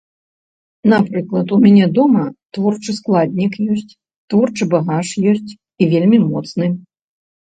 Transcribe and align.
Напрыклад 0.93 1.47
у 1.57 1.59
мяне 1.65 1.85
дома 1.97 2.23
творчы 2.57 2.95
складнік 2.99 3.53
ёсць, 3.75 3.93
творчы 4.35 4.63
багаж 4.73 5.07
ёсць 5.33 5.51
і 5.55 5.83
вельмі 5.95 6.17
моцны. 6.31 6.65